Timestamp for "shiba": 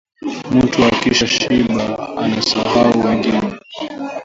1.27-1.83